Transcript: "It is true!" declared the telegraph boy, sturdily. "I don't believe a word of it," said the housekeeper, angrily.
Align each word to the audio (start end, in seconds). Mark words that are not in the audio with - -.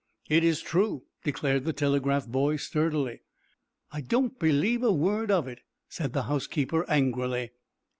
"It 0.29 0.43
is 0.43 0.61
true!" 0.61 1.03
declared 1.23 1.63
the 1.63 1.73
telegraph 1.73 2.25
boy, 2.27 2.55
sturdily. 2.55 3.21
"I 3.91 4.01
don't 4.01 4.39
believe 4.39 4.81
a 4.81 4.91
word 4.91 5.29
of 5.29 5.47
it," 5.47 5.59
said 5.89 6.13
the 6.13 6.23
housekeeper, 6.23 6.89
angrily. 6.89 7.51